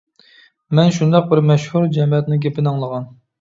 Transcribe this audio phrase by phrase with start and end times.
[0.79, 3.07] مەن شۇنداق بىر مەشھۇر جەمەتنىڭ گېپىنى ئاڭلىغان.